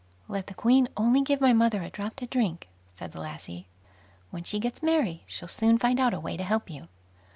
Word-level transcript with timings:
"Let 0.27 0.47
the 0.47 0.55
Queen 0.55 0.87
only 0.97 1.21
give 1.21 1.39
my 1.41 1.53
mother 1.53 1.83
a 1.83 1.91
drop 1.91 2.15
to 2.15 2.25
drink," 2.25 2.67
said 2.91 3.11
the 3.11 3.19
lassie; 3.21 3.67
"when 4.31 4.43
she 4.43 4.59
gets 4.59 4.81
merry 4.81 5.23
she'll 5.27 5.47
soon 5.47 5.77
find 5.77 5.99
out 5.99 6.15
a 6.15 6.19
way 6.19 6.35
to 6.37 6.43
help 6.43 6.71
you." 6.71 6.87